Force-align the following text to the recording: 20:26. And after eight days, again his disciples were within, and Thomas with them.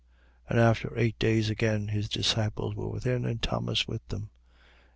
20:26. 0.49 0.49
And 0.49 0.59
after 0.59 0.97
eight 0.97 1.19
days, 1.19 1.51
again 1.51 1.89
his 1.89 2.09
disciples 2.09 2.73
were 2.75 2.89
within, 2.89 3.23
and 3.23 3.39
Thomas 3.39 3.87
with 3.87 4.07
them. 4.07 4.31